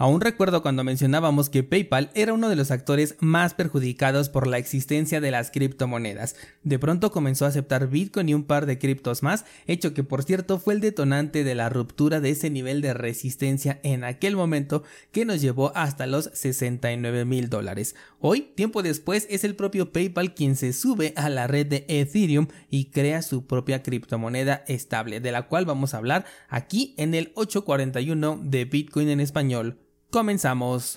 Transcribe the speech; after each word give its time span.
Aún 0.00 0.20
recuerdo 0.20 0.62
cuando 0.62 0.84
mencionábamos 0.84 1.50
que 1.50 1.64
PayPal 1.64 2.12
era 2.14 2.32
uno 2.32 2.48
de 2.48 2.54
los 2.54 2.70
actores 2.70 3.16
más 3.18 3.54
perjudicados 3.54 4.28
por 4.28 4.46
la 4.46 4.58
existencia 4.58 5.20
de 5.20 5.32
las 5.32 5.50
criptomonedas. 5.50 6.36
De 6.62 6.78
pronto 6.78 7.10
comenzó 7.10 7.46
a 7.46 7.48
aceptar 7.48 7.88
Bitcoin 7.88 8.28
y 8.28 8.34
un 8.34 8.44
par 8.44 8.66
de 8.66 8.78
criptos 8.78 9.24
más, 9.24 9.44
hecho 9.66 9.94
que 9.94 10.04
por 10.04 10.22
cierto 10.22 10.60
fue 10.60 10.74
el 10.74 10.80
detonante 10.80 11.42
de 11.42 11.56
la 11.56 11.68
ruptura 11.68 12.20
de 12.20 12.30
ese 12.30 12.48
nivel 12.48 12.80
de 12.80 12.94
resistencia 12.94 13.80
en 13.82 14.04
aquel 14.04 14.36
momento 14.36 14.84
que 15.10 15.24
nos 15.24 15.40
llevó 15.40 15.72
hasta 15.74 16.06
los 16.06 16.30
69 16.32 17.24
mil 17.24 17.48
dólares. 17.48 17.96
Hoy, 18.20 18.52
tiempo 18.54 18.84
después, 18.84 19.26
es 19.28 19.42
el 19.42 19.56
propio 19.56 19.90
PayPal 19.90 20.32
quien 20.32 20.54
se 20.54 20.74
sube 20.74 21.12
a 21.16 21.28
la 21.28 21.48
red 21.48 21.66
de 21.66 21.84
Ethereum 21.88 22.46
y 22.70 22.92
crea 22.92 23.20
su 23.20 23.46
propia 23.48 23.82
criptomoneda 23.82 24.62
estable, 24.68 25.18
de 25.18 25.32
la 25.32 25.48
cual 25.48 25.64
vamos 25.64 25.92
a 25.92 25.98
hablar 25.98 26.24
aquí 26.48 26.94
en 26.98 27.14
el 27.14 27.32
841 27.34 28.40
de 28.44 28.64
Bitcoin 28.64 29.08
en 29.08 29.18
español. 29.18 29.87
Comenzamos. 30.10 30.96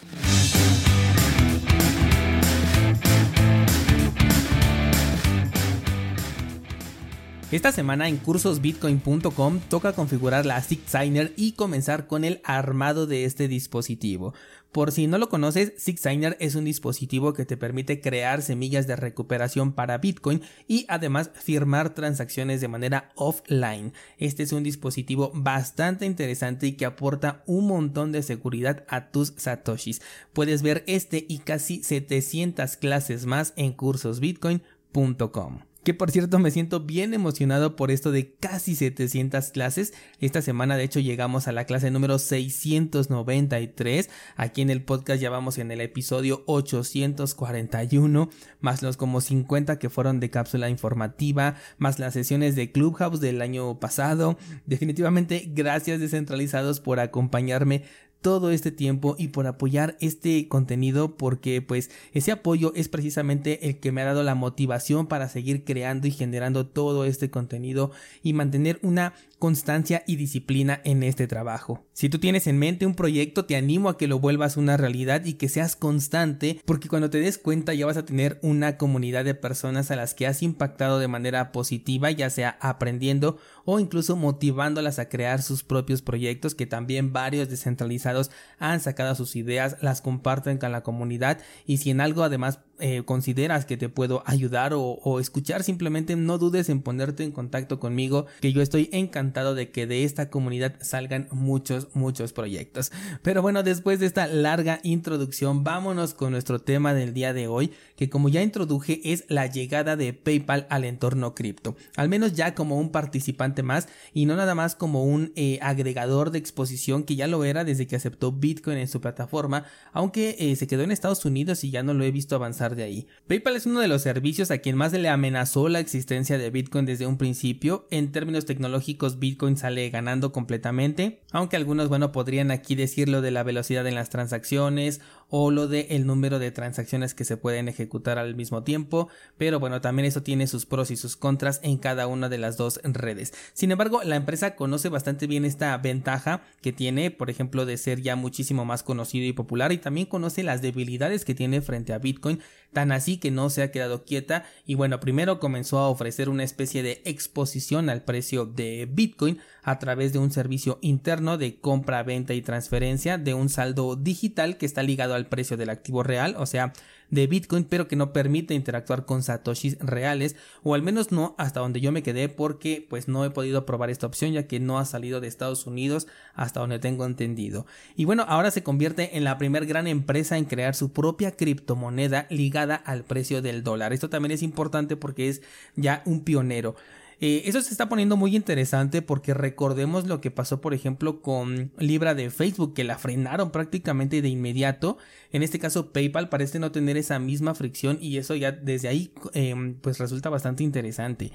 Esta 7.52 7.74
semana 7.74 8.08
en 8.08 8.16
cursosbitcoin.com 8.16 9.60
toca 9.68 9.92
configurar 9.92 10.46
la 10.46 10.62
Signer 10.62 11.34
y 11.36 11.52
comenzar 11.52 12.08
con 12.08 12.24
el 12.24 12.40
armado 12.46 13.08
de 13.08 13.26
este 13.26 13.50
dispositivo. 13.50 14.34
Por 14.72 14.94
si 14.94 15.08
no 15.08 15.18
lo 15.18 15.28
conoces, 15.28 15.74
Signer 15.76 16.38
es 16.40 16.56
un 16.56 16.64
dispositivo 16.64 17.34
que 17.34 17.44
te 17.44 17.58
permite 17.58 18.00
crear 18.00 18.42
semillas 18.42 18.88
de 18.88 18.96
recuperación 18.96 19.74
para 19.74 19.98
Bitcoin 19.98 20.42
y 20.66 20.86
además 20.88 21.30
firmar 21.34 21.94
transacciones 21.94 22.62
de 22.62 22.70
manera 22.70 23.10
offline. 23.16 23.92
Este 24.18 24.44
es 24.44 24.54
un 24.54 24.64
dispositivo 24.64 25.34
bastante 25.36 26.06
interesante 26.06 26.68
y 26.68 26.78
que 26.78 26.86
aporta 26.86 27.44
un 27.48 27.68
montón 27.68 28.14
de 28.14 28.24
seguridad 28.24 28.86
a 28.88 29.12
tus 29.12 29.34
satoshis. 29.36 30.02
Puedes 30.32 30.62
ver 30.62 30.86
este 30.88 31.26
y 31.28 31.40
casi 31.40 31.84
700 31.84 32.78
clases 32.78 33.26
más 33.26 33.52
en 33.58 33.74
cursosbitcoin.com 33.74 35.71
que 35.84 35.94
por 35.94 36.12
cierto 36.12 36.40
me 36.40 36.52
siento 36.52 36.82
bien 36.82 37.14
emocionado 37.14 37.76
por 37.76 37.92
esto 37.92 38.12
de 38.12 38.34
casi 38.34 38.76
700 38.76 39.50
clases. 39.50 39.94
Esta 40.20 40.42
semana 40.42 40.78
de 40.78 40.84
hecho 40.84 41.00
llegamos 41.00 41.48
a 41.48 41.52
la 41.52 41.66
clase 41.66 41.92
número 41.92 42.20
693. 42.20 44.10
Aquí 44.36 44.62
en 44.62 44.70
el 44.70 44.84
podcast 44.84 45.22
ya 45.22 45.30
vamos 45.30 45.58
en 45.58 45.72
el 45.72 45.82
episodio 45.82 46.44
841, 46.46 48.30
más 48.60 48.82
los 48.82 48.98
como 48.98 49.22
50 49.22 49.80
que 49.80 49.90
fueron 49.90 50.20
de 50.20 50.30
cápsula 50.30 50.70
informativa, 50.70 51.56
más 51.78 52.00
las 52.00 52.14
sesiones 52.14 52.56
de 52.56 52.72
Clubhouse 52.72 53.20
del 53.20 53.42
año 53.42 53.80
pasado. 53.80 54.38
Definitivamente 54.66 55.50
gracias 55.54 56.00
descentralizados 56.00 56.80
por 56.80 57.00
acompañarme 57.00 57.84
todo 58.22 58.52
este 58.52 58.72
tiempo 58.72 59.16
y 59.18 59.30
por 59.30 59.48
apoyar 59.48 59.98
este 60.00 60.48
contenido 60.48 61.18
porque 61.18 61.62
pues 61.62 61.90
ese 62.14 62.32
apoyo 62.32 62.72
es 62.76 62.88
precisamente 62.88 63.68
el 63.68 63.80
que 63.80 63.92
me 63.92 64.02
ha 64.02 64.06
dado 64.06 64.24
la 64.24 64.36
motivación 64.36 65.08
para 65.08 65.28
seguir 65.28 65.64
creando 65.64 66.08
y 66.08 66.12
generando 66.12 66.68
todo 66.68 67.06
este 67.06 67.30
contenido 67.30 67.92
y 68.24 68.34
mantener 68.34 68.80
una 68.84 69.14
constancia 69.40 70.04
y 70.06 70.18
disciplina 70.18 70.82
en 70.84 71.02
este 71.02 71.28
trabajo. 71.28 71.84
Si 71.94 72.10
tú 72.10 72.20
tienes 72.20 72.46
en 72.46 72.60
mente 72.60 72.86
un 72.86 72.94
proyecto, 72.94 73.46
te 73.46 73.56
animo 73.56 73.90
a 73.90 73.98
que 73.98 74.08
lo 74.08 74.20
vuelvas 74.20 74.56
una 74.56 74.78
realidad 74.78 75.26
y 75.26 75.34
que 75.34 75.50
seas 75.50 75.76
constante, 75.76 76.62
porque 76.66 76.88
cuando 76.88 77.10
te 77.10 77.20
des 77.20 77.40
cuenta 77.40 77.74
ya 77.74 77.88
vas 77.88 77.98
a 77.98 78.06
tener 78.06 78.40
una 78.44 78.78
comunidad 78.78 79.26
de 79.26 79.34
personas 79.34 79.90
a 79.90 79.96
las 79.96 80.14
que 80.14 80.28
has 80.28 80.44
impactado 80.44 81.00
de 81.00 81.08
manera 81.08 81.52
positiva, 81.52 82.12
ya 82.12 82.30
sea 82.30 82.58
aprendiendo 82.62 83.40
o 83.66 83.80
incluso 83.80 84.16
motivándolas 84.16 85.00
a 85.00 85.10
crear 85.10 85.42
sus 85.42 85.64
propios 85.64 86.04
proyectos, 86.04 86.54
que 86.54 86.68
también 86.68 87.12
varios 87.12 87.50
descentralizados 87.50 88.11
han 88.60 88.80
sacado 88.80 89.16
sus 89.16 89.36
ideas, 89.36 89.78
las 89.82 90.02
comparten 90.02 90.58
con 90.58 90.72
la 90.72 90.84
comunidad 90.84 91.40
y 91.66 91.78
si 91.78 91.90
en 91.92 92.02
algo 92.02 92.24
además 92.24 92.60
eh, 92.82 93.04
consideras 93.06 93.66
que 93.66 93.78
te 93.78 93.90
puedo 93.90 94.24
ayudar 94.26 94.74
o, 94.76 95.20
escuchar, 95.20 95.64
simplemente 95.64 96.16
no 96.16 96.38
dudes 96.38 96.70
en 96.70 96.82
ponerte 96.82 97.24
en 97.24 97.32
contacto 97.32 97.80
conmigo, 97.80 98.26
que 98.40 98.52
yo 98.52 98.62
estoy 98.62 98.90
encantado 98.92 99.56
de 99.56 99.72
que 99.72 99.88
de 99.88 100.04
esta 100.04 100.30
comunidad 100.30 100.76
salgan 100.82 101.28
muchos, 101.32 101.90
muchos 101.94 102.34
proyectos. 102.34 102.92
Pero 103.22 103.42
bueno, 103.42 103.64
después 103.64 104.00
de 104.00 104.06
esta 104.08 104.28
larga 104.28 104.80
introducción, 104.84 105.64
vámonos 105.64 106.14
con 106.14 106.32
nuestro 106.32 106.60
tema 106.60 106.94
del 106.94 107.14
día 107.14 107.34
de 107.34 107.48
hoy, 107.48 107.72
que 107.96 108.10
como 108.10 108.30
ya 108.30 108.42
introduje 108.42 109.00
es 109.04 109.26
la 109.28 109.48
llegada 109.48 109.96
de 109.96 110.14
PayPal 110.14 110.68
al 110.70 110.86
entorno 110.86 111.36
cripto, 111.36 111.76
al 111.96 112.10
menos 112.10 112.34
ya 112.34 112.56
como 112.56 112.78
un 112.80 112.90
participante 112.90 113.64
más 113.64 113.88
y 114.14 114.26
no 114.26 114.36
nada 114.36 114.56
más 114.56 114.76
como 114.76 115.04
un 115.04 115.32
eh, 115.36 115.60
agregador 115.62 116.32
de 116.32 116.40
exposición 116.40 117.04
que 117.04 117.16
ya 117.16 117.28
lo 117.28 117.44
era 117.44 117.64
desde 117.64 117.88
que 117.88 117.96
aceptó 117.96 118.32
Bitcoin 118.32 118.78
en 118.78 118.88
su 118.88 119.02
plataforma, 119.02 119.66
aunque 119.94 120.36
eh, 120.40 120.56
se 120.56 120.68
quedó 120.68 120.84
en 120.84 120.92
Estados 120.92 121.26
Unidos 121.26 121.64
y 121.64 121.72
ya 121.72 121.84
no 121.84 121.94
lo 121.94 122.04
he 122.04 122.12
visto 122.12 122.36
avanzar 122.36 122.71
de 122.76 122.84
ahí. 122.84 123.08
PayPal 123.28 123.56
es 123.56 123.66
uno 123.66 123.80
de 123.80 123.88
los 123.88 124.02
servicios 124.02 124.52
a 124.52 124.60
quien 124.60 124.76
más 124.76 124.94
le 124.94 125.10
amenazó 125.10 125.70
la 125.70 125.80
existencia 125.80 126.38
de 126.38 126.50
Bitcoin 126.50 126.86
desde 126.86 127.08
un 127.08 127.18
principio. 127.18 127.88
En 127.92 128.12
términos 128.12 128.46
tecnológicos, 128.46 129.20
Bitcoin 129.20 129.58
sale 129.58 129.90
ganando 129.90 130.32
completamente, 130.32 131.22
aunque 131.32 131.56
algunos, 131.56 131.90
bueno, 131.90 132.12
podrían 132.12 132.52
aquí 132.52 132.76
decirlo 132.76 133.22
de 133.22 133.32
la 133.32 133.44
velocidad 133.44 133.86
en 133.88 133.96
las 133.96 134.10
transacciones 134.10 135.02
o 135.30 135.50
lo 135.50 135.68
de 135.68 135.88
el 135.92 136.06
número 136.06 136.40
de 136.40 136.52
transacciones 136.52 137.14
que 137.14 137.24
se 137.24 137.38
pueden 137.38 137.70
ejecutar 137.70 138.18
al 138.18 138.36
mismo 138.36 138.64
tiempo, 138.64 139.08
pero 139.38 139.60
bueno, 139.60 139.80
también 139.80 140.06
eso 140.06 140.22
tiene 140.22 140.46
sus 140.46 140.66
pros 140.66 140.92
y 140.92 140.98
sus 140.98 141.16
contras 141.16 141.60
en 141.64 141.78
cada 141.78 142.08
una 142.08 142.28
de 142.28 142.38
las 142.38 142.58
dos 142.58 142.82
redes. 142.84 143.34
Sin 143.54 143.72
embargo, 143.72 144.02
la 144.04 144.18
empresa 144.18 144.56
conoce 144.56 144.90
bastante 144.90 145.28
bien 145.28 145.46
esta 145.46 145.78
ventaja 145.78 146.44
que 146.62 146.74
tiene, 146.74 147.12
por 147.12 147.30
ejemplo, 147.30 147.66
de 147.66 147.78
ser 147.78 148.02
ya 148.02 148.16
muchísimo 148.16 148.66
más 148.66 148.84
conocido 148.84 149.26
y 149.26 149.34
popular 149.34 149.72
y 149.72 149.78
también 149.78 150.06
conoce 150.06 150.44
las 150.44 150.62
debilidades 150.62 151.24
que 151.24 151.34
tiene 151.34 151.62
frente 151.62 151.94
a 151.94 152.00
Bitcoin 152.00 152.42
tan 152.74 152.92
así 152.92 153.18
que 153.18 153.32
no 153.32 153.50
se 153.50 153.64
ha 153.64 153.72
quedado 153.72 154.06
quieta 154.06 154.46
y 154.66 154.76
bueno, 154.76 155.00
primero 155.00 155.40
comenzó 155.40 155.80
a 155.80 155.90
ofrecer 155.90 156.30
una 156.30 156.44
especie 156.44 156.84
de 156.84 157.02
exposición 157.06 157.90
al 157.90 158.04
precio 158.04 158.46
de 158.46 158.88
Bitcoin 158.92 159.40
a 159.64 159.80
través 159.80 160.14
de 160.14 160.20
un 160.20 160.32
servicio 160.32 160.80
interno 160.82 161.38
de 161.38 161.60
compra, 161.60 162.04
venta 162.04 162.34
y 162.34 162.42
transferencia 162.42 163.18
de 163.18 163.34
un 163.34 163.50
saldo 163.50 163.96
digital 163.96 164.58
que 164.58 164.66
está 164.66 164.84
ligado 164.84 165.16
al 165.16 165.28
precio 165.28 165.58
del 165.58 165.70
activo 165.70 166.04
real, 166.04 166.36
o 166.38 166.46
sea, 166.46 166.74
de 167.12 167.28
Bitcoin, 167.28 167.66
pero 167.66 167.88
que 167.88 167.96
no 167.96 168.14
permite 168.14 168.54
interactuar 168.54 169.06
con 169.06 169.22
satoshis 169.22 169.78
reales, 169.80 170.36
o 170.64 170.74
al 170.74 170.82
menos 170.82 171.12
no 171.12 171.36
hasta 171.38 171.60
donde 171.60 171.82
yo 171.82 171.92
me 171.92 172.04
quedé, 172.04 172.30
porque 172.30 172.86
pues 172.90 173.08
no 173.08 173.24
he 173.24 173.30
podido 173.30 173.66
probar 173.66 173.90
esta 173.90 174.08
opción 174.08 174.32
ya 174.32 174.48
que 174.48 174.60
no 174.60 174.80
ha 174.80 174.86
salido 174.86 175.22
de 175.22 175.28
Estados 175.28 175.68
Unidos 175.68 176.08
hasta 176.34 176.62
donde 176.62 176.80
tengo 176.80 177.06
entendido. 177.06 177.66
Y 177.96 178.06
bueno, 178.06 178.26
ahora 178.28 178.50
se 178.50 178.64
convierte 178.64 179.18
en 179.18 179.24
la 179.24 179.38
primer 179.38 179.66
gran 179.66 179.88
empresa 179.88 180.38
en 180.38 180.46
crear 180.46 180.74
su 180.74 180.92
propia 180.92 181.32
criptomoneda 181.32 182.28
ligada 182.30 182.76
al 182.76 183.04
precio 183.04 183.42
del 183.42 183.64
dólar. 183.64 183.94
Esto 183.94 184.10
también 184.10 184.32
es 184.32 184.42
importante 184.42 184.96
porque 184.96 185.30
es 185.30 185.42
ya 185.76 186.02
un 186.06 186.22
pionero. 186.22 186.76
Eh, 187.24 187.44
eso 187.46 187.62
se 187.62 187.70
está 187.70 187.88
poniendo 187.88 188.18
muy 188.18 188.36
interesante 188.36 189.04
porque 189.04 189.36
recordemos 189.36 190.08
lo 190.08 190.20
que 190.22 190.32
pasó, 190.32 190.60
por 190.60 190.74
ejemplo, 190.74 191.22
con 191.22 191.72
Libra 191.78 192.16
de 192.16 192.32
Facebook, 192.32 192.74
que 192.74 192.84
la 192.84 192.98
frenaron 192.98 193.52
prácticamente 193.52 194.24
de 194.24 194.30
inmediato. 194.30 194.98
En 195.32 195.44
este 195.44 195.60
caso, 195.60 195.94
PayPal 195.94 196.30
parece 196.30 196.58
no 196.58 196.72
tener 196.72 196.98
esa 196.98 197.20
misma 197.20 197.54
fricción 197.54 198.00
y 198.02 198.18
eso 198.18 198.34
ya 198.36 198.52
desde 198.52 198.88
ahí 198.88 199.14
em, 199.34 199.76
pues 199.76 200.00
resulta 200.00 200.30
bastante 200.30 200.64
interesante. 200.64 201.32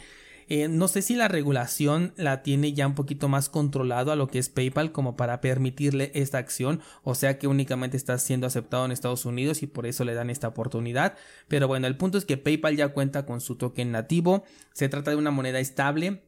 Eh, 0.49 0.69
no 0.69 0.87
sé 0.87 1.03
si 1.03 1.17
la 1.17 1.27
regulación 1.27 2.13
la 2.17 2.43
tiene 2.43 2.73
ya 2.73 2.87
un 2.87 2.95
poquito 2.95 3.29
más 3.29 3.49
controlado 3.49 4.13
a 4.13 4.17
lo 4.17 4.29
que 4.29 4.39
es 4.39 4.49
PayPal 4.49 4.93
como 4.93 5.17
para 5.17 5.41
permitirle 5.41 6.13
esta 6.15 6.39
acción, 6.39 6.81
o 7.03 7.17
sea 7.17 7.39
que 7.39 7.49
únicamente 7.49 7.97
está 7.97 8.17
siendo 8.19 8.47
aceptado 8.47 8.85
en 8.85 8.93
Estados 8.93 9.25
Unidos 9.25 9.63
y 9.63 9.67
por 9.67 9.87
eso 9.87 10.05
le 10.05 10.15
dan 10.15 10.31
esta 10.31 10.49
oportunidad. 10.49 11.17
Pero 11.49 11.67
bueno, 11.67 11.89
el 11.89 11.97
punto 11.97 12.17
es 12.17 12.25
que 12.25 12.37
PayPal 12.37 12.77
ya 12.77 12.89
cuenta 12.89 13.27
con 13.27 13.41
su 13.41 13.57
token 13.57 13.91
nativo, 13.91 14.45
se 14.73 14.89
trata 14.89 15.11
de 15.11 15.17
una 15.17 15.33
moneda 15.33 15.59
estable 15.59 16.23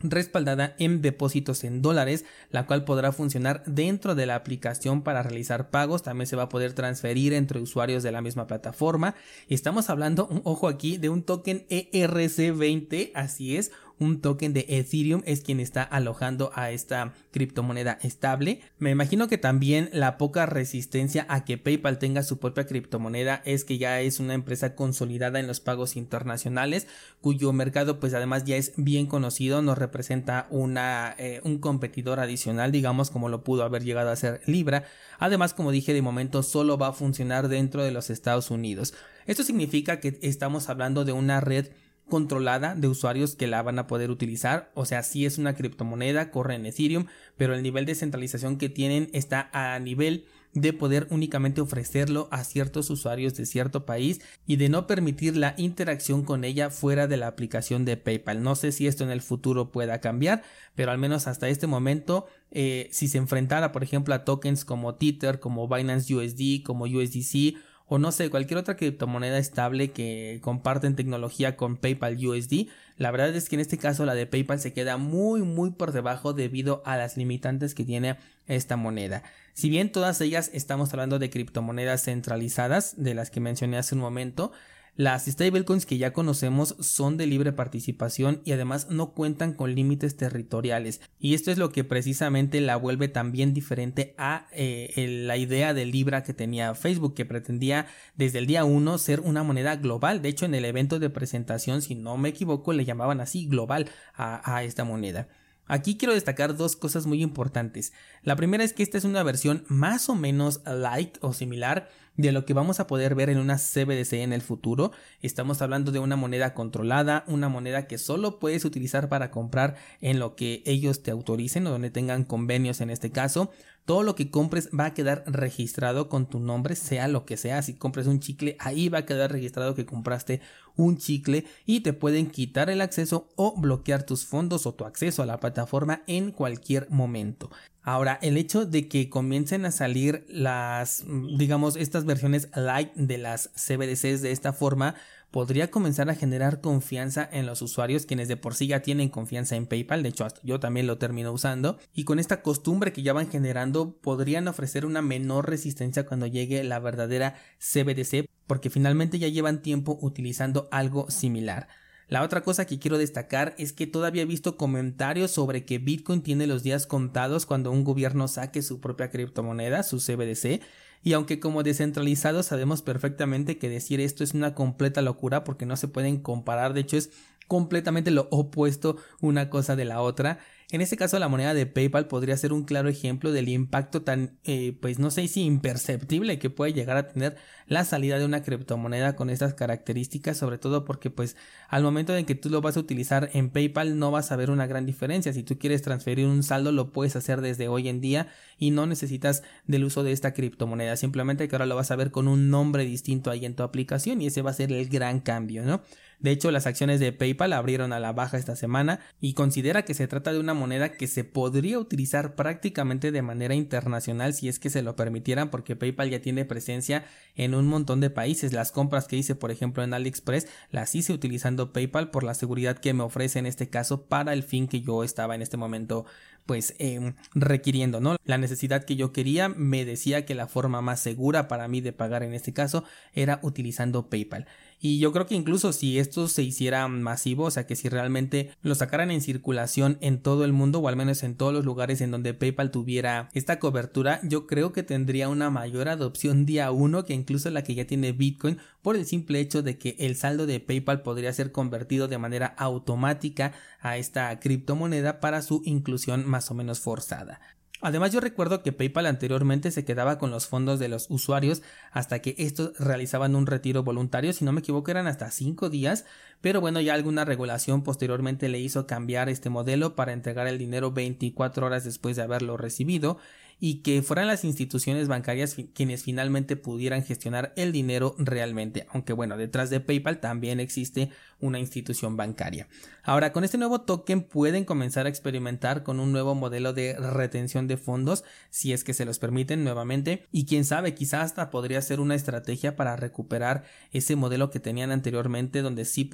respaldada 0.00 0.74
en 0.78 1.00
depósitos 1.00 1.64
en 1.64 1.80
dólares, 1.80 2.24
la 2.50 2.66
cual 2.66 2.84
podrá 2.84 3.12
funcionar 3.12 3.62
dentro 3.66 4.14
de 4.14 4.26
la 4.26 4.34
aplicación 4.34 5.02
para 5.02 5.22
realizar 5.22 5.70
pagos, 5.70 6.02
también 6.02 6.26
se 6.26 6.36
va 6.36 6.44
a 6.44 6.48
poder 6.48 6.74
transferir 6.74 7.32
entre 7.32 7.60
usuarios 7.60 8.02
de 8.02 8.12
la 8.12 8.20
misma 8.20 8.46
plataforma. 8.46 9.14
Estamos 9.48 9.88
hablando, 9.88 10.28
ojo 10.44 10.68
aquí, 10.68 10.98
de 10.98 11.08
un 11.08 11.22
token 11.22 11.66
ERC20, 11.68 13.12
así 13.14 13.56
es, 13.56 13.72
un 13.98 14.20
token 14.20 14.52
de 14.52 14.66
Ethereum 14.68 15.22
es 15.24 15.40
quien 15.40 15.60
está 15.60 15.82
alojando 15.82 16.50
a 16.54 16.70
esta 16.70 17.14
criptomoneda 17.30 17.98
estable. 18.02 18.60
Me 18.78 18.90
imagino 18.90 19.28
que 19.28 19.38
también 19.38 19.88
la 19.92 20.18
poca 20.18 20.46
resistencia 20.46 21.26
a 21.28 21.44
que 21.44 21.58
PayPal 21.58 21.98
tenga 21.98 22.22
su 22.22 22.38
propia 22.38 22.66
criptomoneda 22.66 23.42
es 23.44 23.64
que 23.64 23.78
ya 23.78 24.00
es 24.00 24.20
una 24.20 24.34
empresa 24.34 24.74
consolidada 24.74 25.40
en 25.40 25.46
los 25.46 25.60
pagos 25.60 25.96
internacionales, 25.96 26.86
cuyo 27.20 27.52
mercado 27.52 27.98
pues 27.98 28.14
además 28.14 28.44
ya 28.44 28.56
es 28.56 28.72
bien 28.76 29.06
conocido, 29.06 29.62
nos 29.62 29.78
representa 29.78 30.46
una, 30.50 31.14
eh, 31.18 31.40
un 31.44 31.58
competidor 31.58 32.20
adicional, 32.20 32.72
digamos 32.72 33.10
como 33.10 33.28
lo 33.28 33.44
pudo 33.44 33.64
haber 33.64 33.82
llegado 33.82 34.10
a 34.10 34.16
ser 34.16 34.40
Libra. 34.46 34.84
Además, 35.18 35.54
como 35.54 35.70
dije, 35.70 35.94
de 35.94 36.02
momento 36.02 36.42
solo 36.42 36.76
va 36.76 36.88
a 36.88 36.92
funcionar 36.92 37.48
dentro 37.48 37.82
de 37.82 37.90
los 37.90 38.10
Estados 38.10 38.50
Unidos. 38.50 38.92
Esto 39.26 39.42
significa 39.42 39.98
que 39.98 40.18
estamos 40.22 40.68
hablando 40.68 41.04
de 41.04 41.12
una 41.12 41.40
red 41.40 41.68
controlada 42.08 42.74
de 42.74 42.88
usuarios 42.88 43.34
que 43.34 43.46
la 43.46 43.62
van 43.62 43.78
a 43.78 43.86
poder 43.86 44.10
utilizar. 44.10 44.70
O 44.74 44.84
sea, 44.84 45.02
si 45.02 45.26
es 45.26 45.38
una 45.38 45.54
criptomoneda, 45.54 46.30
corre 46.30 46.54
en 46.54 46.66
Ethereum, 46.66 47.06
pero 47.36 47.54
el 47.54 47.62
nivel 47.62 47.86
de 47.86 47.94
centralización 47.94 48.58
que 48.58 48.68
tienen 48.68 49.08
está 49.12 49.50
a 49.52 49.78
nivel 49.78 50.26
de 50.56 50.72
poder 50.72 51.06
únicamente 51.10 51.60
ofrecerlo 51.60 52.28
a 52.30 52.42
ciertos 52.42 52.88
usuarios 52.88 53.34
de 53.34 53.44
cierto 53.44 53.84
país 53.84 54.22
y 54.46 54.56
de 54.56 54.70
no 54.70 54.86
permitir 54.86 55.36
la 55.36 55.54
interacción 55.58 56.24
con 56.24 56.44
ella 56.44 56.70
fuera 56.70 57.06
de 57.06 57.18
la 57.18 57.26
aplicación 57.26 57.84
de 57.84 57.98
PayPal. 57.98 58.42
No 58.42 58.54
sé 58.54 58.72
si 58.72 58.86
esto 58.86 59.04
en 59.04 59.10
el 59.10 59.20
futuro 59.20 59.70
pueda 59.70 60.00
cambiar, 60.00 60.42
pero 60.74 60.92
al 60.92 60.98
menos 60.98 61.26
hasta 61.26 61.50
este 61.50 61.66
momento, 61.66 62.26
eh, 62.52 62.88
si 62.90 63.06
se 63.06 63.18
enfrentara, 63.18 63.70
por 63.70 63.82
ejemplo, 63.82 64.14
a 64.14 64.24
tokens 64.24 64.64
como 64.64 64.94
Tether, 64.94 65.40
como 65.40 65.68
Binance 65.68 66.14
USD, 66.14 66.62
como 66.64 66.86
USDC 66.86 67.56
o 67.88 67.98
no 67.98 68.10
sé, 68.12 68.30
cualquier 68.30 68.58
otra 68.58 68.76
criptomoneda 68.76 69.38
estable 69.38 69.92
que 69.92 70.40
comparten 70.42 70.96
tecnología 70.96 71.56
con 71.56 71.76
PayPal 71.76 72.16
USD, 72.16 72.68
la 72.96 73.10
verdad 73.10 73.34
es 73.34 73.48
que 73.48 73.56
en 73.56 73.60
este 73.60 73.78
caso 73.78 74.04
la 74.04 74.14
de 74.14 74.26
PayPal 74.26 74.58
se 74.58 74.72
queda 74.72 74.96
muy 74.96 75.42
muy 75.42 75.70
por 75.70 75.92
debajo 75.92 76.32
debido 76.32 76.82
a 76.84 76.96
las 76.96 77.16
limitantes 77.16 77.74
que 77.74 77.84
tiene 77.84 78.16
esta 78.48 78.76
moneda. 78.76 79.22
Si 79.54 79.70
bien 79.70 79.90
todas 79.90 80.20
ellas 80.20 80.50
estamos 80.52 80.92
hablando 80.92 81.18
de 81.18 81.30
criptomonedas 81.30 82.04
centralizadas, 82.04 82.94
de 82.96 83.14
las 83.14 83.30
que 83.30 83.40
mencioné 83.40 83.78
hace 83.78 83.94
un 83.94 84.00
momento, 84.00 84.52
las 84.96 85.26
stablecoins 85.26 85.84
que 85.84 85.98
ya 85.98 86.14
conocemos 86.14 86.74
son 86.80 87.18
de 87.18 87.26
libre 87.26 87.52
participación 87.52 88.40
y 88.44 88.52
además 88.52 88.88
no 88.90 89.12
cuentan 89.12 89.52
con 89.52 89.74
límites 89.74 90.16
territoriales. 90.16 91.02
Y 91.18 91.34
esto 91.34 91.50
es 91.50 91.58
lo 91.58 91.70
que 91.70 91.84
precisamente 91.84 92.60
la 92.62 92.76
vuelve 92.76 93.08
también 93.08 93.52
diferente 93.52 94.14
a 94.16 94.48
eh, 94.52 95.22
la 95.26 95.36
idea 95.36 95.74
de 95.74 95.84
Libra 95.84 96.22
que 96.22 96.32
tenía 96.32 96.74
Facebook, 96.74 97.14
que 97.14 97.26
pretendía 97.26 97.86
desde 98.14 98.38
el 98.38 98.46
día 98.46 98.64
1 98.64 98.98
ser 98.98 99.20
una 99.20 99.42
moneda 99.42 99.76
global. 99.76 100.22
De 100.22 100.30
hecho, 100.30 100.46
en 100.46 100.54
el 100.54 100.64
evento 100.64 100.98
de 100.98 101.10
presentación, 101.10 101.82
si 101.82 101.94
no 101.94 102.16
me 102.16 102.30
equivoco, 102.30 102.72
le 102.72 102.86
llamaban 102.86 103.20
así 103.20 103.46
global 103.46 103.90
a 104.14 104.64
esta 104.64 104.84
moneda. 104.84 105.28
Aquí 105.68 105.96
quiero 105.96 106.14
destacar 106.14 106.56
dos 106.56 106.76
cosas 106.76 107.06
muy 107.06 107.22
importantes. 107.22 107.92
La 108.22 108.36
primera 108.36 108.62
es 108.62 108.72
que 108.72 108.84
esta 108.84 108.98
es 108.98 109.04
una 109.04 109.22
versión 109.24 109.64
más 109.66 110.08
o 110.08 110.14
menos 110.14 110.60
light 110.64 111.18
o 111.20 111.32
similar 111.32 111.88
de 112.16 112.32
lo 112.32 112.44
que 112.44 112.54
vamos 112.54 112.80
a 112.80 112.86
poder 112.86 113.14
ver 113.14 113.30
en 113.30 113.38
una 113.38 113.56
CBDC 113.56 114.14
en 114.14 114.32
el 114.32 114.42
futuro. 114.42 114.92
Estamos 115.22 115.62
hablando 115.62 115.92
de 115.92 115.98
una 115.98 116.16
moneda 116.16 116.54
controlada, 116.54 117.24
una 117.26 117.48
moneda 117.48 117.86
que 117.86 117.98
solo 117.98 118.38
puedes 118.38 118.64
utilizar 118.64 119.08
para 119.08 119.30
comprar 119.30 119.76
en 120.00 120.18
lo 120.18 120.36
que 120.36 120.62
ellos 120.66 121.02
te 121.02 121.10
autoricen 121.10 121.66
o 121.66 121.70
donde 121.70 121.90
tengan 121.90 122.24
convenios 122.24 122.80
en 122.80 122.90
este 122.90 123.10
caso. 123.10 123.50
Todo 123.84 124.02
lo 124.02 124.16
que 124.16 124.32
compres 124.32 124.68
va 124.76 124.86
a 124.86 124.94
quedar 124.94 125.22
registrado 125.28 126.08
con 126.08 126.26
tu 126.26 126.40
nombre, 126.40 126.74
sea 126.74 127.06
lo 127.06 127.24
que 127.24 127.36
sea. 127.36 127.62
Si 127.62 127.74
compres 127.74 128.08
un 128.08 128.18
chicle, 128.18 128.56
ahí 128.58 128.88
va 128.88 128.98
a 128.98 129.06
quedar 129.06 129.30
registrado 129.30 129.76
que 129.76 129.86
compraste 129.86 130.40
un 130.74 130.96
chicle 130.96 131.44
y 131.66 131.80
te 131.80 131.92
pueden 131.92 132.26
quitar 132.28 132.68
el 132.68 132.80
acceso 132.80 133.28
o 133.36 133.54
bloquear 133.56 134.02
tus 134.02 134.26
fondos 134.26 134.66
o 134.66 134.74
tu 134.74 134.84
acceso 134.84 135.22
a 135.22 135.26
la 135.26 135.38
plataforma 135.38 136.02
en 136.08 136.32
cualquier 136.32 136.90
momento. 136.90 137.48
Ahora, 137.88 138.18
el 138.20 138.36
hecho 138.36 138.66
de 138.66 138.88
que 138.88 139.08
comiencen 139.08 139.64
a 139.64 139.70
salir 139.70 140.26
las, 140.28 141.04
digamos, 141.38 141.76
estas 141.76 142.04
versiones 142.04 142.48
light 142.56 142.92
de 142.94 143.16
las 143.16 143.50
CBDCs 143.54 144.22
de 144.22 144.32
esta 144.32 144.52
forma, 144.52 144.96
podría 145.30 145.70
comenzar 145.70 146.10
a 146.10 146.16
generar 146.16 146.60
confianza 146.60 147.28
en 147.30 147.46
los 147.46 147.62
usuarios 147.62 148.04
quienes 148.04 148.26
de 148.26 148.36
por 148.36 148.56
sí 148.56 148.66
ya 148.66 148.82
tienen 148.82 149.08
confianza 149.08 149.54
en 149.54 149.66
PayPal, 149.66 150.02
de 150.02 150.08
hecho 150.08 150.26
yo 150.42 150.58
también 150.58 150.88
lo 150.88 150.98
termino 150.98 151.30
usando, 151.30 151.78
y 151.94 152.02
con 152.02 152.18
esta 152.18 152.42
costumbre 152.42 152.92
que 152.92 153.04
ya 153.04 153.12
van 153.12 153.30
generando 153.30 153.92
podrían 154.00 154.48
ofrecer 154.48 154.84
una 154.84 155.00
menor 155.00 155.48
resistencia 155.48 156.06
cuando 156.06 156.26
llegue 156.26 156.64
la 156.64 156.80
verdadera 156.80 157.36
CBDC 157.60 158.26
porque 158.48 158.68
finalmente 158.68 159.20
ya 159.20 159.28
llevan 159.28 159.62
tiempo 159.62 159.96
utilizando 160.00 160.68
algo 160.72 161.08
similar. 161.08 161.68
La 162.08 162.22
otra 162.22 162.42
cosa 162.42 162.66
que 162.66 162.78
quiero 162.78 162.98
destacar 162.98 163.54
es 163.58 163.72
que 163.72 163.88
todavía 163.88 164.22
he 164.22 164.26
visto 164.26 164.56
comentarios 164.56 165.32
sobre 165.32 165.64
que 165.64 165.78
Bitcoin 165.78 166.22
tiene 166.22 166.46
los 166.46 166.62
días 166.62 166.86
contados 166.86 167.46
cuando 167.46 167.72
un 167.72 167.82
gobierno 167.82 168.28
saque 168.28 168.62
su 168.62 168.80
propia 168.80 169.10
criptomoneda, 169.10 169.82
su 169.82 169.98
CBDC, 169.98 170.60
y 171.02 171.12
aunque 171.14 171.40
como 171.40 171.64
descentralizados 171.64 172.46
sabemos 172.46 172.82
perfectamente 172.82 173.58
que 173.58 173.68
decir 173.68 174.00
esto 174.00 174.22
es 174.22 174.34
una 174.34 174.54
completa 174.54 175.02
locura 175.02 175.42
porque 175.42 175.66
no 175.66 175.76
se 175.76 175.88
pueden 175.88 176.18
comparar, 176.18 176.74
de 176.74 176.80
hecho 176.80 176.96
es 176.96 177.10
completamente 177.48 178.10
lo 178.10 178.28
opuesto 178.30 178.96
una 179.20 179.50
cosa 179.50 179.74
de 179.74 179.84
la 179.84 180.00
otra. 180.00 180.38
En 180.72 180.80
este 180.80 180.96
caso 180.96 181.16
la 181.20 181.28
moneda 181.28 181.54
de 181.54 181.64
PayPal 181.64 182.08
podría 182.08 182.36
ser 182.36 182.52
un 182.52 182.64
claro 182.64 182.88
ejemplo 182.88 183.30
del 183.30 183.48
impacto 183.48 184.02
tan, 184.02 184.36
eh, 184.42 184.76
pues 184.80 184.98
no 184.98 185.12
sé 185.12 185.28
si 185.28 185.42
imperceptible 185.42 186.40
que 186.40 186.50
puede 186.50 186.72
llegar 186.72 186.96
a 186.96 187.06
tener 187.06 187.36
la 187.68 187.84
salida 187.84 188.18
de 188.18 188.24
una 188.24 188.42
criptomoneda 188.42 189.14
con 189.14 189.30
estas 189.30 189.54
características, 189.54 190.36
sobre 190.36 190.58
todo 190.58 190.84
porque 190.84 191.08
pues 191.08 191.36
al 191.68 191.84
momento 191.84 192.16
en 192.16 192.26
que 192.26 192.34
tú 192.34 192.50
lo 192.50 192.62
vas 192.62 192.76
a 192.76 192.80
utilizar 192.80 193.30
en 193.32 193.50
PayPal 193.50 193.96
no 193.96 194.10
vas 194.10 194.32
a 194.32 194.36
ver 194.36 194.50
una 194.50 194.66
gran 194.66 194.86
diferencia. 194.86 195.32
Si 195.32 195.44
tú 195.44 195.56
quieres 195.56 195.82
transferir 195.82 196.26
un 196.26 196.42
saldo 196.42 196.72
lo 196.72 196.90
puedes 196.90 197.14
hacer 197.14 197.42
desde 197.42 197.68
hoy 197.68 197.88
en 197.88 198.00
día 198.00 198.26
y 198.58 198.72
no 198.72 198.86
necesitas 198.86 199.44
del 199.68 199.84
uso 199.84 200.02
de 200.02 200.10
esta 200.10 200.34
criptomoneda. 200.34 200.96
Simplemente 200.96 201.46
que 201.46 201.54
ahora 201.54 201.66
lo 201.66 201.76
vas 201.76 201.92
a 201.92 201.96
ver 201.96 202.10
con 202.10 202.26
un 202.26 202.50
nombre 202.50 202.84
distinto 202.84 203.30
ahí 203.30 203.44
en 203.44 203.54
tu 203.54 203.62
aplicación 203.62 204.20
y 204.20 204.26
ese 204.26 204.42
va 204.42 204.50
a 204.50 204.54
ser 204.54 204.72
el 204.72 204.88
gran 204.88 205.20
cambio, 205.20 205.64
¿no? 205.64 205.82
De 206.18 206.30
hecho, 206.30 206.50
las 206.50 206.66
acciones 206.66 207.00
de 207.00 207.12
PayPal 207.12 207.52
abrieron 207.52 207.92
a 207.92 208.00
la 208.00 208.12
baja 208.12 208.38
esta 208.38 208.56
semana 208.56 209.00
y 209.20 209.34
considera 209.34 209.84
que 209.84 209.94
se 209.94 210.08
trata 210.08 210.32
de 210.32 210.40
una 210.40 210.54
moneda 210.54 210.92
que 210.92 211.06
se 211.06 211.24
podría 211.24 211.78
utilizar 211.78 212.34
prácticamente 212.34 213.12
de 213.12 213.22
manera 213.22 213.54
internacional 213.54 214.34
si 214.34 214.48
es 214.48 214.58
que 214.58 214.70
se 214.70 214.82
lo 214.82 214.96
permitieran 214.96 215.50
porque 215.50 215.76
PayPal 215.76 216.10
ya 216.10 216.20
tiene 216.20 216.44
presencia 216.44 217.04
en 217.34 217.54
un 217.54 217.66
montón 217.66 218.00
de 218.00 218.10
países. 218.10 218.52
Las 218.52 218.72
compras 218.72 219.06
que 219.06 219.16
hice, 219.16 219.34
por 219.34 219.50
ejemplo, 219.50 219.82
en 219.82 219.94
AliExpress 219.94 220.46
las 220.70 220.94
hice 220.94 221.12
utilizando 221.12 221.72
PayPal 221.72 222.10
por 222.10 222.24
la 222.24 222.34
seguridad 222.34 222.78
que 222.78 222.94
me 222.94 223.02
ofrece 223.02 223.38
en 223.38 223.46
este 223.46 223.68
caso 223.68 224.06
para 224.06 224.32
el 224.32 224.42
fin 224.42 224.68
que 224.68 224.80
yo 224.80 225.04
estaba 225.04 225.34
en 225.34 225.42
este 225.42 225.56
momento 225.56 226.06
pues 226.46 226.76
em, 226.78 227.14
requiriendo, 227.34 228.00
¿no? 228.00 228.16
La 228.24 228.38
necesidad 228.38 228.84
que 228.84 228.96
yo 228.96 229.12
quería 229.12 229.48
me 229.48 229.84
decía 229.84 230.24
que 230.24 230.36
la 230.36 230.46
forma 230.46 230.80
más 230.80 231.00
segura 231.00 231.48
para 231.48 231.66
mí 231.66 231.80
de 231.80 231.92
pagar 231.92 232.22
en 232.22 232.32
este 232.34 232.52
caso 232.52 232.84
era 233.12 233.40
utilizando 233.42 234.08
PayPal. 234.08 234.46
Y 234.78 234.98
yo 234.98 235.10
creo 235.12 235.26
que 235.26 235.34
incluso 235.34 235.72
si 235.72 235.98
esto 235.98 236.28
se 236.28 236.42
hiciera 236.42 236.86
masivo, 236.86 237.44
o 237.44 237.50
sea 237.50 237.66
que 237.66 237.76
si 237.76 237.88
realmente 237.88 238.50
lo 238.62 238.74
sacaran 238.74 239.10
en 239.10 239.22
circulación 239.22 239.96
en 240.00 240.20
todo 240.20 240.44
el 240.44 240.52
mundo 240.52 240.80
o 240.80 240.88
al 240.88 240.96
menos 240.96 241.22
en 241.22 241.34
todos 241.34 241.54
los 241.54 241.64
lugares 241.64 242.02
en 242.02 242.10
donde 242.10 242.34
PayPal 242.34 242.70
tuviera 242.70 243.30
esta 243.32 243.58
cobertura, 243.58 244.20
yo 244.22 244.46
creo 244.46 244.72
que 244.72 244.82
tendría 244.82 245.30
una 245.30 245.48
mayor 245.48 245.88
adopción 245.88 246.44
día 246.44 246.70
uno 246.70 247.04
que 247.04 247.14
incluso 247.14 247.48
la 247.50 247.64
que 247.64 247.74
ya 247.74 247.86
tiene 247.86 248.12
Bitcoin 248.12 248.58
por 248.82 248.96
el 248.96 249.06
simple 249.06 249.40
hecho 249.40 249.62
de 249.62 249.78
que 249.78 249.96
el 249.98 250.14
saldo 250.14 250.46
de 250.46 250.60
PayPal 250.60 251.02
podría 251.02 251.32
ser 251.32 251.52
convertido 251.52 252.06
de 252.06 252.18
manera 252.18 252.46
automática 252.58 253.52
a 253.80 253.96
esta 253.96 254.38
criptomoneda 254.40 255.20
para 255.20 255.40
su 255.40 255.62
inclusión 255.64 256.28
más 256.28 256.50
o 256.50 256.54
menos 256.54 256.80
forzada. 256.80 257.40
Además 257.80 258.12
yo 258.12 258.20
recuerdo 258.20 258.62
que 258.62 258.72
PayPal 258.72 259.06
anteriormente 259.06 259.70
se 259.70 259.84
quedaba 259.84 260.18
con 260.18 260.30
los 260.30 260.46
fondos 260.46 260.78
de 260.78 260.88
los 260.88 261.06
usuarios 261.10 261.62
hasta 261.92 262.20
que 262.20 262.34
estos 262.38 262.78
realizaban 262.78 263.36
un 263.36 263.46
retiro 263.46 263.82
voluntario, 263.82 264.32
si 264.32 264.44
no 264.44 264.52
me 264.52 264.60
equivoco 264.60 264.90
eran 264.90 265.06
hasta 265.06 265.30
5 265.30 265.68
días, 265.68 266.04
pero 266.40 266.60
bueno 266.60 266.80
ya 266.80 266.94
alguna 266.94 267.24
regulación 267.24 267.82
posteriormente 267.82 268.48
le 268.48 268.58
hizo 268.58 268.86
cambiar 268.86 269.28
este 269.28 269.50
modelo 269.50 269.96
para 269.96 270.12
entregar 270.12 270.46
el 270.46 270.58
dinero 270.58 270.92
24 270.92 271.66
horas 271.66 271.84
después 271.84 272.16
de 272.16 272.22
haberlo 272.22 272.56
recibido 272.56 273.18
y 273.58 273.76
que 273.76 274.02
fueran 274.02 274.26
las 274.26 274.44
instituciones 274.44 275.08
bancarias 275.08 275.56
quienes 275.74 276.02
finalmente 276.02 276.56
pudieran 276.56 277.02
gestionar 277.02 277.52
el 277.56 277.72
dinero 277.72 278.14
realmente, 278.18 278.86
aunque 278.90 279.14
bueno, 279.14 279.36
detrás 279.36 279.70
de 279.70 279.80
PayPal 279.80 280.20
también 280.20 280.60
existe 280.60 281.10
una 281.40 281.58
institución 281.58 282.16
bancaria. 282.16 282.68
Ahora, 283.02 283.32
con 283.32 283.44
este 283.44 283.58
nuevo 283.58 283.82
token 283.82 284.22
pueden 284.22 284.64
comenzar 284.64 285.06
a 285.06 285.08
experimentar 285.08 285.82
con 285.82 286.00
un 286.00 286.12
nuevo 286.12 286.34
modelo 286.34 286.72
de 286.72 286.94
retención 286.94 287.66
de 287.66 287.76
fondos, 287.76 288.24
si 288.50 288.72
es 288.72 288.84
que 288.84 288.94
se 288.94 289.04
los 289.04 289.18
permiten 289.18 289.64
nuevamente, 289.64 290.26
y 290.32 290.46
quién 290.46 290.64
sabe, 290.64 290.94
quizás 290.94 291.24
hasta 291.24 291.50
podría 291.50 291.80
ser 291.82 292.00
una 292.00 292.14
estrategia 292.14 292.76
para 292.76 292.96
recuperar 292.96 293.64
ese 293.90 294.16
modelo 294.16 294.50
que 294.50 294.60
tenían 294.60 294.90
anteriormente 294.90 295.62
donde 295.62 295.84
sí 295.84 296.04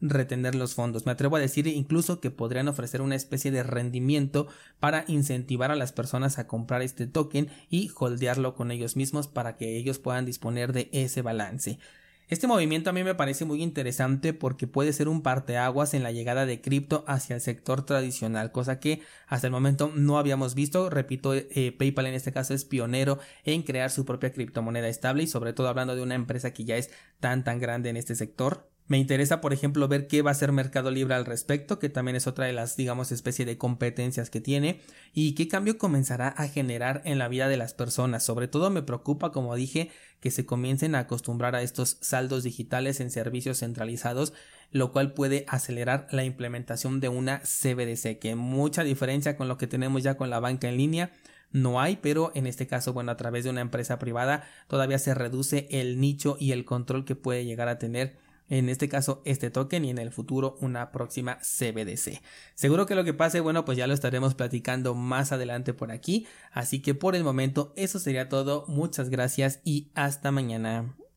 retener 0.00 0.54
los 0.54 0.74
fondos. 0.74 1.06
Me 1.06 1.12
atrevo 1.12 1.36
a 1.36 1.40
decir 1.40 1.66
incluso 1.66 2.20
que 2.20 2.30
podrían 2.30 2.68
ofrecer 2.68 3.02
una 3.02 3.14
especie 3.14 3.50
de 3.50 3.62
rendimiento 3.62 4.48
para 4.80 5.04
incentivar 5.08 5.70
a 5.70 5.76
las 5.76 5.92
personas 5.92 6.38
a 6.38 6.46
comprar 6.46 6.82
este 6.82 7.06
token 7.06 7.48
y 7.70 7.90
holdearlo 7.96 8.54
con 8.54 8.70
ellos 8.70 8.96
mismos 8.96 9.28
para 9.28 9.56
que 9.56 9.76
ellos 9.76 9.98
puedan 9.98 10.26
disponer 10.26 10.72
de 10.72 10.88
ese 10.92 11.22
balance. 11.22 11.78
Este 12.28 12.48
movimiento 12.48 12.90
a 12.90 12.92
mí 12.92 13.04
me 13.04 13.14
parece 13.14 13.44
muy 13.44 13.62
interesante 13.62 14.32
porque 14.32 14.66
puede 14.66 14.92
ser 14.92 15.06
un 15.06 15.22
parteaguas 15.22 15.94
en 15.94 16.02
la 16.02 16.10
llegada 16.10 16.44
de 16.44 16.60
cripto 16.60 17.04
hacia 17.06 17.36
el 17.36 17.40
sector 17.40 17.86
tradicional, 17.86 18.50
cosa 18.50 18.80
que 18.80 19.00
hasta 19.28 19.46
el 19.46 19.52
momento 19.52 19.92
no 19.94 20.18
habíamos 20.18 20.56
visto. 20.56 20.90
Repito, 20.90 21.34
eh, 21.34 21.72
PayPal 21.78 22.06
en 22.06 22.14
este 22.14 22.32
caso 22.32 22.52
es 22.52 22.64
pionero 22.64 23.20
en 23.44 23.62
crear 23.62 23.92
su 23.92 24.04
propia 24.04 24.32
criptomoneda 24.32 24.88
estable 24.88 25.22
y 25.22 25.28
sobre 25.28 25.52
todo 25.52 25.68
hablando 25.68 25.94
de 25.94 26.02
una 26.02 26.16
empresa 26.16 26.52
que 26.52 26.64
ya 26.64 26.76
es 26.76 26.90
tan 27.20 27.44
tan 27.44 27.60
grande 27.60 27.90
en 27.90 27.96
este 27.96 28.16
sector. 28.16 28.68
Me 28.88 28.98
interesa, 28.98 29.40
por 29.40 29.52
ejemplo, 29.52 29.88
ver 29.88 30.06
qué 30.06 30.22
va 30.22 30.30
a 30.30 30.32
hacer 30.32 30.52
Mercado 30.52 30.92
Libre 30.92 31.14
al 31.14 31.26
respecto, 31.26 31.80
que 31.80 31.88
también 31.88 32.14
es 32.14 32.28
otra 32.28 32.46
de 32.46 32.52
las, 32.52 32.76
digamos, 32.76 33.10
especie 33.10 33.44
de 33.44 33.58
competencias 33.58 34.30
que 34.30 34.40
tiene, 34.40 34.80
y 35.12 35.34
qué 35.34 35.48
cambio 35.48 35.76
comenzará 35.76 36.28
a 36.28 36.46
generar 36.46 37.02
en 37.04 37.18
la 37.18 37.26
vida 37.26 37.48
de 37.48 37.56
las 37.56 37.74
personas. 37.74 38.24
Sobre 38.24 38.46
todo 38.46 38.70
me 38.70 38.82
preocupa, 38.82 39.32
como 39.32 39.56
dije, 39.56 39.90
que 40.20 40.30
se 40.30 40.46
comiencen 40.46 40.94
a 40.94 41.00
acostumbrar 41.00 41.56
a 41.56 41.62
estos 41.62 41.98
saldos 42.00 42.44
digitales 42.44 43.00
en 43.00 43.10
servicios 43.10 43.58
centralizados, 43.58 44.32
lo 44.70 44.92
cual 44.92 45.14
puede 45.14 45.46
acelerar 45.48 46.06
la 46.12 46.24
implementación 46.24 47.00
de 47.00 47.08
una 47.08 47.40
CBDC, 47.40 48.20
que 48.20 48.36
mucha 48.36 48.84
diferencia 48.84 49.36
con 49.36 49.48
lo 49.48 49.58
que 49.58 49.66
tenemos 49.66 50.04
ya 50.04 50.16
con 50.16 50.30
la 50.30 50.38
banca 50.38 50.68
en 50.68 50.76
línea, 50.76 51.10
no 51.50 51.80
hay, 51.80 51.96
pero 51.96 52.32
en 52.34 52.46
este 52.46 52.66
caso, 52.66 52.92
bueno, 52.92 53.10
a 53.10 53.16
través 53.16 53.44
de 53.44 53.50
una 53.50 53.60
empresa 53.60 53.98
privada 53.98 54.44
todavía 54.68 54.98
se 54.98 55.14
reduce 55.14 55.66
el 55.70 56.00
nicho 56.00 56.36
y 56.38 56.52
el 56.52 56.64
control 56.64 57.04
que 57.04 57.16
puede 57.16 57.44
llegar 57.44 57.68
a 57.68 57.78
tener 57.78 58.16
en 58.48 58.68
este 58.68 58.88
caso 58.88 59.22
este 59.24 59.50
token 59.50 59.84
y 59.84 59.90
en 59.90 59.98
el 59.98 60.12
futuro 60.12 60.56
una 60.60 60.92
próxima 60.92 61.38
CBDC. 61.38 62.20
Seguro 62.54 62.86
que 62.86 62.94
lo 62.94 63.04
que 63.04 63.14
pase, 63.14 63.40
bueno, 63.40 63.64
pues 63.64 63.78
ya 63.78 63.86
lo 63.86 63.94
estaremos 63.94 64.34
platicando 64.34 64.94
más 64.94 65.32
adelante 65.32 65.74
por 65.74 65.90
aquí, 65.90 66.26
así 66.52 66.80
que 66.80 66.94
por 66.94 67.16
el 67.16 67.24
momento 67.24 67.72
eso 67.76 67.98
sería 67.98 68.28
todo, 68.28 68.64
muchas 68.68 69.10
gracias 69.10 69.60
y 69.64 69.88
hasta 69.94 70.30
mañana. 70.30 70.96